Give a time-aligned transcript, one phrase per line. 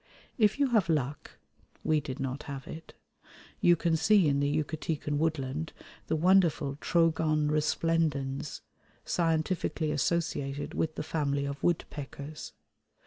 [0.39, 1.37] If you have luck
[1.83, 2.95] (we did not have it),
[3.59, 5.73] you can see in the Yucatecan woodland
[6.07, 8.61] the wonderful Trogon resplendens,
[9.05, 12.53] scientifically associated with the family of woodpeckers.